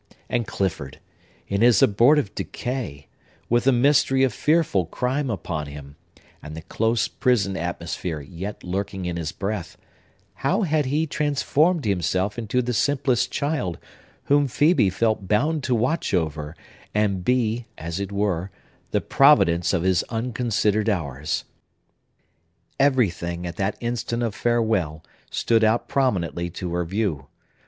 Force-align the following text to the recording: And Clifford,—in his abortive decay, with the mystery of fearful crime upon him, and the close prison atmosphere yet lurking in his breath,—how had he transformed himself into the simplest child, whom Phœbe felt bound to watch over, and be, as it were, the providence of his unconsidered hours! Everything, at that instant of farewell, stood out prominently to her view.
And 0.29 0.47
Clifford,—in 0.47 1.61
his 1.61 1.83
abortive 1.83 2.33
decay, 2.33 3.05
with 3.49 3.65
the 3.65 3.71
mystery 3.71 4.23
of 4.23 4.33
fearful 4.33 4.87
crime 4.87 5.29
upon 5.29 5.67
him, 5.67 5.95
and 6.41 6.55
the 6.57 6.63
close 6.63 7.07
prison 7.07 7.55
atmosphere 7.55 8.19
yet 8.19 8.63
lurking 8.63 9.05
in 9.05 9.15
his 9.15 9.31
breath,—how 9.31 10.63
had 10.63 10.87
he 10.87 11.05
transformed 11.05 11.85
himself 11.85 12.39
into 12.39 12.63
the 12.63 12.73
simplest 12.73 13.29
child, 13.31 13.77
whom 14.23 14.47
Phœbe 14.47 14.91
felt 14.91 15.27
bound 15.27 15.63
to 15.65 15.75
watch 15.75 16.15
over, 16.15 16.55
and 16.95 17.23
be, 17.23 17.67
as 17.77 17.99
it 17.99 18.11
were, 18.11 18.49
the 18.89 19.01
providence 19.01 19.71
of 19.71 19.83
his 19.83 20.01
unconsidered 20.09 20.89
hours! 20.89 21.43
Everything, 22.79 23.45
at 23.45 23.57
that 23.57 23.77
instant 23.81 24.23
of 24.23 24.33
farewell, 24.33 25.05
stood 25.29 25.63
out 25.63 25.87
prominently 25.87 26.49
to 26.49 26.73
her 26.73 26.85
view. 26.85 27.27